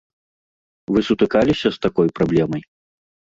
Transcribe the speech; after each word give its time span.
Вы 0.95 0.99
сутыкаліся 1.07 1.67
з 1.75 1.81
такой 1.85 2.07
праблемай? 2.21 2.61